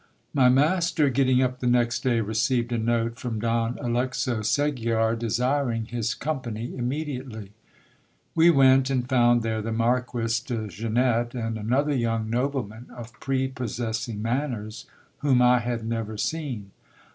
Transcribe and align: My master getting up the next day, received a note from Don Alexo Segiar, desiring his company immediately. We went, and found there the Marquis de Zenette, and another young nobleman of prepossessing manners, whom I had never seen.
My 0.33 0.49
master 0.49 1.11
getting 1.11 1.43
up 1.43 1.59
the 1.59 1.67
next 1.67 2.01
day, 2.03 2.21
received 2.21 2.71
a 2.71 2.79
note 2.79 3.19
from 3.19 3.39
Don 3.39 3.77
Alexo 3.79 4.39
Segiar, 4.39 5.15
desiring 5.15 5.85
his 5.85 6.15
company 6.15 6.75
immediately. 6.75 7.51
We 8.33 8.49
went, 8.49 8.89
and 8.89 9.07
found 9.07 9.43
there 9.43 9.61
the 9.61 9.71
Marquis 9.71 10.41
de 10.43 10.71
Zenette, 10.71 11.35
and 11.35 11.55
another 11.55 11.93
young 11.93 12.31
nobleman 12.31 12.87
of 12.89 13.13
prepossessing 13.19 14.19
manners, 14.23 14.87
whom 15.19 15.39
I 15.39 15.59
had 15.59 15.85
never 15.85 16.17
seen. 16.17 16.71